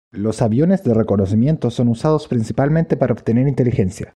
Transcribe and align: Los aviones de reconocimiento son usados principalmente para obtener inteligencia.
Los 0.13 0.41
aviones 0.41 0.83
de 0.83 0.95
reconocimiento 0.95 1.69
son 1.69 1.87
usados 1.87 2.27
principalmente 2.27 2.97
para 2.97 3.13
obtener 3.13 3.47
inteligencia. 3.47 4.07